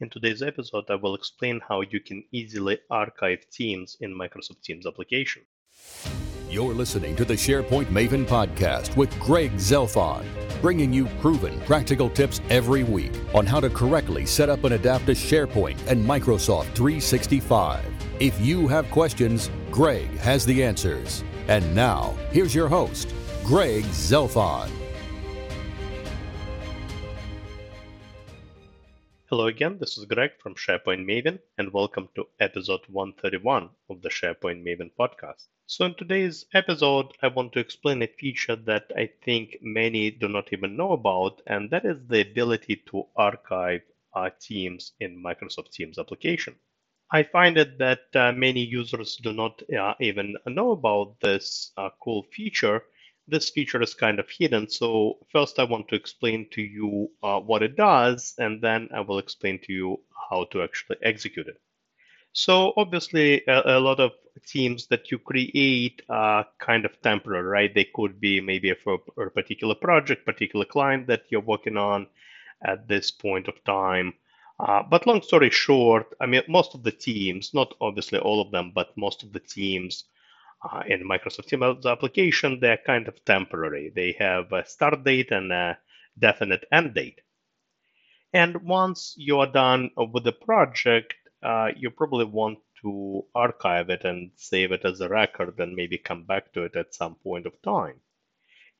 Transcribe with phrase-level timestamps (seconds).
[0.00, 4.86] In today's episode, I will explain how you can easily archive Teams in Microsoft Teams
[4.86, 5.42] application.
[6.48, 10.24] You're listening to the SharePoint Maven podcast with Greg Zelfond,
[10.62, 15.06] bringing you proven practical tips every week on how to correctly set up and adapt
[15.06, 17.84] to SharePoint and Microsoft 365.
[18.20, 21.24] If you have questions, Greg has the answers.
[21.48, 23.12] And now, here's your host,
[23.44, 24.77] Greg Zelfond.
[29.30, 34.08] Hello again, this is Greg from SharePoint Maven, and welcome to episode 131 of the
[34.08, 35.48] SharePoint Maven podcast.
[35.66, 40.28] So, in today's episode, I want to explain a feature that I think many do
[40.28, 43.82] not even know about, and that is the ability to archive
[44.14, 46.54] our Teams in Microsoft Teams application.
[47.12, 51.90] I find it that uh, many users do not uh, even know about this uh,
[52.00, 52.82] cool feature
[53.28, 54.68] this feature is kind of hidden.
[54.68, 59.00] So first I want to explain to you uh, what it does, and then I
[59.00, 61.60] will explain to you how to actually execute it.
[62.32, 64.12] So obviously a, a lot of
[64.46, 67.74] teams that you create are kind of temporary, right?
[67.74, 72.06] They could be maybe for a particular project, particular client that you're working on
[72.64, 74.14] at this point of time.
[74.60, 78.50] Uh, but long story short, I mean, most of the teams, not obviously all of
[78.50, 80.04] them, but most of the teams
[80.62, 83.92] uh, in Microsoft Teams application, they're kind of temporary.
[83.94, 85.78] They have a start date and a
[86.18, 87.20] definite end date.
[88.32, 94.04] And once you are done with the project, uh, you probably want to archive it
[94.04, 97.46] and save it as a record and maybe come back to it at some point
[97.46, 98.00] of time.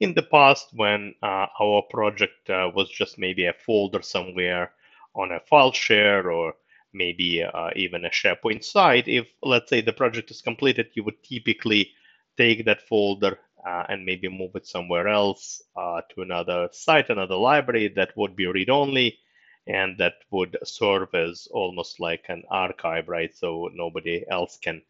[0.00, 4.72] In the past, when uh, our project uh, was just maybe a folder somewhere
[5.14, 6.54] on a file share or
[6.92, 9.08] maybe uh, even a SharePoint site.
[9.08, 11.92] If, let's say, the project is completed, you would typically
[12.36, 17.36] take that folder uh, and maybe move it somewhere else uh, to another site, another
[17.36, 19.18] library that would be read only
[19.66, 23.34] and that would serve as almost like an archive, right?
[23.36, 24.82] So nobody else can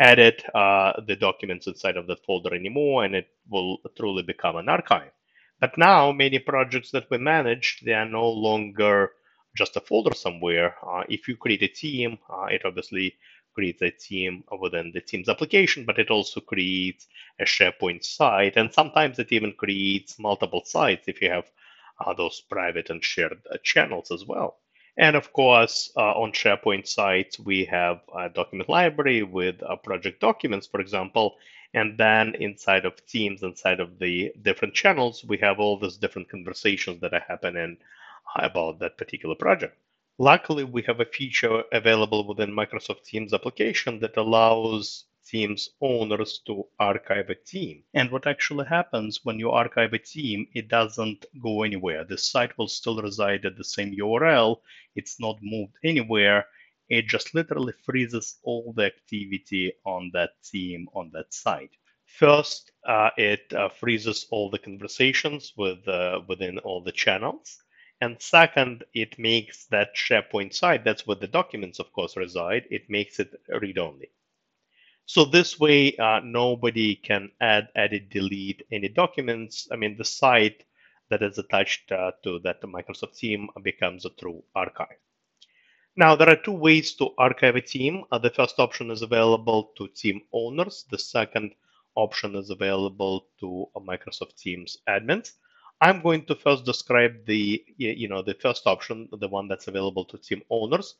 [0.00, 4.68] edit uh, the documents inside of that folder anymore and it will truly become an
[4.68, 5.12] archive.
[5.60, 9.12] But now, many projects that we manage, they are no longer
[9.56, 10.76] just a folder somewhere.
[10.86, 13.14] Uh, if you create a team, uh, it obviously
[13.54, 17.06] creates a team within the Teams application, but it also creates
[17.40, 18.56] a SharePoint site.
[18.56, 21.50] And sometimes it even creates multiple sites if you have
[22.04, 24.58] uh, those private and shared uh, channels as well.
[24.96, 30.20] And of course, uh, on SharePoint sites, we have a document library with uh, project
[30.20, 31.36] documents, for example.
[31.72, 36.28] And then inside of Teams, inside of the different channels, we have all these different
[36.28, 37.76] conversations that are happening
[38.36, 39.76] about that particular project.
[40.18, 46.68] Luckily, we have a feature available within Microsoft Teams application that allows Teams owners to
[46.78, 47.82] archive a team.
[47.94, 52.04] And what actually happens when you archive a team, it doesn't go anywhere.
[52.04, 54.60] The site will still reside at the same URL.
[54.94, 56.46] It's not moved anywhere.
[56.90, 61.74] It just literally freezes all the activity on that team on that site.
[62.04, 67.63] First, uh, it uh, freezes all the conversations with uh, within all the channels.
[68.00, 72.90] And second, it makes that SharePoint site, that's where the documents, of course, reside, it
[72.90, 74.10] makes it read only.
[75.06, 79.68] So this way, uh, nobody can add, edit, delete any documents.
[79.70, 80.64] I mean, the site
[81.10, 84.98] that is attached uh, to that Microsoft team becomes a true archive.
[85.96, 88.04] Now, there are two ways to archive a team.
[88.10, 90.86] Uh, the first option is available to team owners.
[90.90, 91.54] The second
[91.94, 95.32] option is available to Microsoft Teams admins.
[95.80, 100.04] I'm going to first describe the, you know, the first option, the one that's available
[100.06, 100.94] to team owners.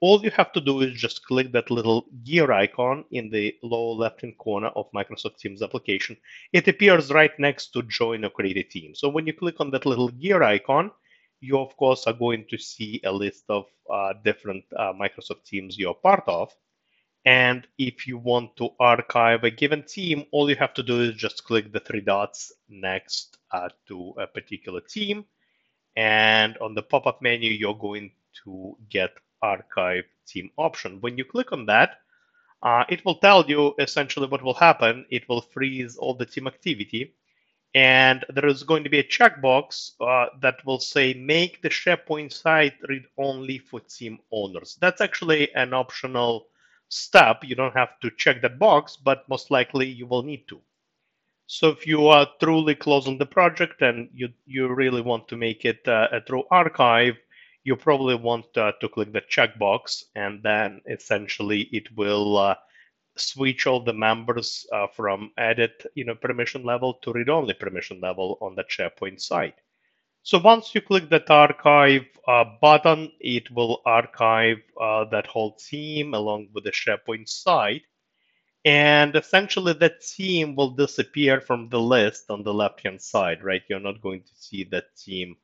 [0.00, 3.94] All you have to do is just click that little gear icon in the lower
[3.94, 6.16] left-hand corner of Microsoft Teams application.
[6.52, 8.94] It appears right next to join or create a team.
[8.94, 10.90] So when you click on that little gear icon,
[11.40, 15.78] you of course are going to see a list of uh, different uh, Microsoft Teams
[15.78, 16.52] you're part of.
[17.24, 21.14] And if you want to archive a given team, all you have to do is
[21.14, 25.24] just click the three dots next uh, to a particular team.
[25.94, 28.10] And on the pop-up menu, you're going
[28.44, 31.00] to get archive team option.
[31.00, 31.98] When you click on that,
[32.62, 35.04] uh, it will tell you essentially what will happen.
[35.10, 37.14] It will freeze all the team activity.
[37.74, 42.32] And there is going to be a checkbox uh, that will say, make the SharePoint
[42.32, 44.76] site read only for team owners.
[44.80, 46.48] That's actually an optional
[46.92, 47.42] step.
[47.42, 50.60] You don't have to check that box, but most likely you will need to.
[51.46, 55.64] So if you are truly closing the project and you, you really want to make
[55.64, 57.16] it uh, a true archive,
[57.64, 62.54] you probably want uh, to click the checkbox and then essentially it will uh,
[63.16, 68.38] switch all the members uh, from edit you know, permission level to read-only permission level
[68.40, 69.54] on the SharePoint site.
[70.24, 76.14] So once you click that archive uh, button, it will archive uh, that whole team
[76.14, 77.82] along with the SharePoint site.
[78.64, 83.62] And essentially that team will disappear from the list on the left-hand side, right?
[83.68, 85.34] You're not going to see that team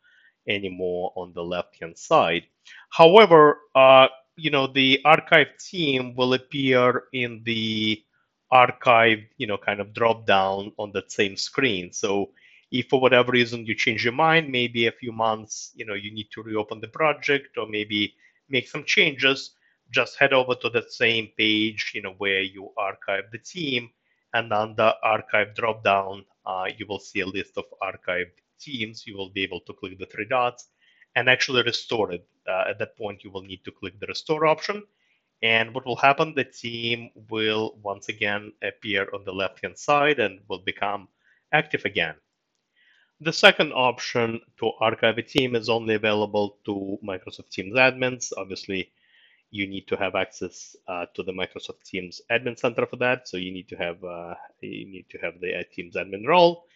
[0.47, 2.45] anymore on the left-hand side.
[2.91, 8.01] However, uh, you know, the archive team will appear in the
[8.53, 11.93] archive, you know, kind of drop down on that same screen.
[11.93, 12.31] So
[12.71, 16.13] if for whatever reason you change your mind, maybe a few months, you know, you
[16.13, 18.15] need to reopen the project or maybe
[18.49, 19.53] make some changes,
[19.91, 23.91] just head over to that same page, you know, where you archive the team
[24.35, 29.31] and the archive dropdown, uh, you will see a list of archived teams You will
[29.31, 30.69] be able to click the three dots
[31.15, 32.27] and actually restore it.
[32.47, 34.83] Uh, at that point, you will need to click the restore option.
[35.43, 40.41] And what will happen, the team will once again appear on the left-hand side and
[40.49, 41.09] will become
[41.53, 42.17] active again.
[43.21, 48.33] The second option to archive a team is only available to Microsoft Teams admins.
[48.37, 48.93] Obviously,
[49.51, 53.27] you need to have access uh, to the Microsoft Teams Admin Center for that.
[53.27, 56.67] So you need to have uh, you need to have the uh, Teams admin role,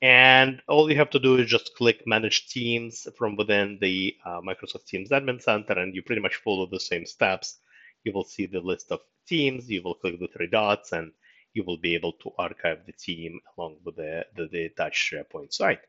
[0.00, 4.40] and all you have to do is just click Manage Teams from within the uh,
[4.40, 7.58] Microsoft Teams Admin Center, and you pretty much follow the same steps.
[8.04, 9.68] You will see the list of teams.
[9.68, 11.10] You will click the three dots, and
[11.58, 15.52] you will be able to archive the team along with the, the, the attached SharePoint
[15.52, 15.80] site.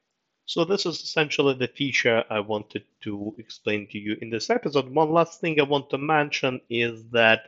[0.45, 4.89] So this is essentially the feature I wanted to explain to you in this episode.
[4.89, 7.41] One last thing I want to mention is that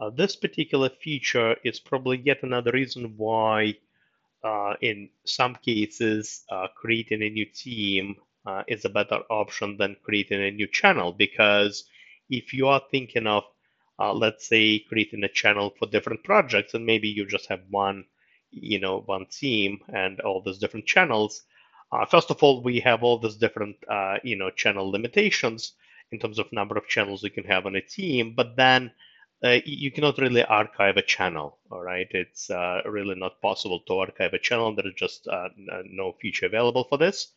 [0.00, 3.76] uh, this particular feature is probably yet another reason why
[4.44, 9.96] uh, in some cases uh, creating a new team uh, is a better option than
[10.02, 11.84] creating a new channel because
[12.30, 13.44] if you are thinking of
[14.00, 18.04] uh, let's say creating a channel for different projects and maybe you just have one
[18.50, 21.42] you know one team and all those different channels.
[21.92, 25.74] Uh, first of all we have all these different uh, you know channel limitations
[26.12, 28.90] in terms of number of channels you can have on a team but then
[29.44, 32.08] uh, you cannot really archive a channel all right?
[32.10, 34.74] It's uh, really not possible to archive a channel.
[34.74, 35.48] There is just uh,
[35.84, 37.32] no feature available for this.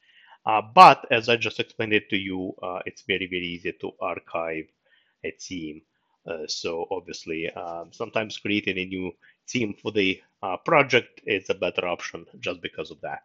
[0.45, 2.54] But as i just explained it to you
[2.86, 4.66] it's very very easy to archive
[5.25, 5.81] a team
[6.25, 9.12] uh, so obviously, um, sometimes creating a new
[9.48, 13.20] team for the uh, project is a better option just because of that.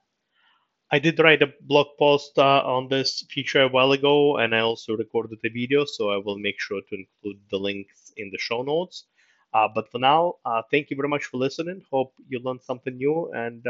[0.90, 4.60] I did write a blog post uh, on this feature a while ago, and I
[4.60, 8.38] also recorded a video, so I will make sure to include the links in the
[8.38, 9.04] show notes.
[9.52, 11.82] Uh, but for now, uh, thank you very much for listening.
[11.90, 13.66] Hope you learned something new, and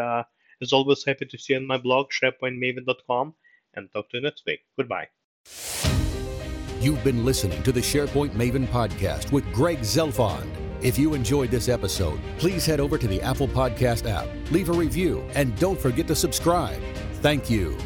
[0.61, 3.35] as always, happy to see you on my blog, sharepointmaven.com,
[3.75, 4.61] and talk to you next week.
[4.77, 5.09] Goodbye.
[6.81, 10.49] You've been listening to the SharePoint Maven podcast with Greg Zelfond.
[10.81, 14.73] If you enjoyed this episode, please head over to the Apple Podcast app, leave a
[14.73, 16.81] review, and don't forget to subscribe.
[17.15, 17.77] Thank you.